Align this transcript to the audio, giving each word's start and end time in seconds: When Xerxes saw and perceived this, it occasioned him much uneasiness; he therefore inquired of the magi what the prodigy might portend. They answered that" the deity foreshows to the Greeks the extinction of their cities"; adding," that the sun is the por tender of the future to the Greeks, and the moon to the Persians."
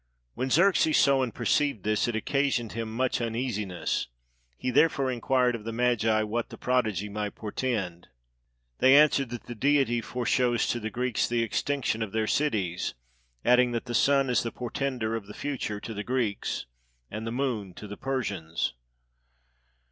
When 0.33 0.49
Xerxes 0.49 0.97
saw 0.97 1.21
and 1.21 1.31
perceived 1.31 1.83
this, 1.83 2.07
it 2.07 2.15
occasioned 2.15 2.71
him 2.71 2.91
much 2.91 3.21
uneasiness; 3.21 4.07
he 4.57 4.71
therefore 4.71 5.11
inquired 5.11 5.53
of 5.53 5.63
the 5.63 5.71
magi 5.71 6.23
what 6.23 6.49
the 6.49 6.57
prodigy 6.57 7.07
might 7.07 7.35
portend. 7.35 8.07
They 8.79 8.95
answered 8.95 9.29
that" 9.29 9.43
the 9.45 9.53
deity 9.53 10.01
foreshows 10.01 10.65
to 10.71 10.79
the 10.79 10.89
Greeks 10.89 11.27
the 11.27 11.43
extinction 11.43 12.01
of 12.01 12.13
their 12.13 12.25
cities"; 12.25 12.95
adding," 13.45 13.73
that 13.73 13.85
the 13.85 13.93
sun 13.93 14.31
is 14.31 14.41
the 14.41 14.51
por 14.51 14.71
tender 14.71 15.15
of 15.15 15.27
the 15.27 15.35
future 15.35 15.79
to 15.81 15.93
the 15.93 16.03
Greeks, 16.03 16.65
and 17.11 17.27
the 17.27 17.31
moon 17.31 17.75
to 17.75 17.87
the 17.87 17.95
Persians." 17.95 18.73